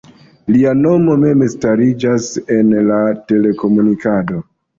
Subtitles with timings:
[0.53, 4.43] Lia nomo memstariĝis en la telekomunikado.